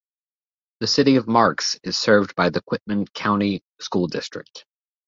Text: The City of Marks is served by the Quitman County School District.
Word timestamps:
The 0.79 0.87
City 0.87 1.17
of 1.17 1.27
Marks 1.27 1.79
is 1.83 1.95
served 1.95 2.35
by 2.35 2.49
the 2.49 2.63
Quitman 2.63 3.05
County 3.13 3.61
School 3.79 4.07
District. 4.07 4.65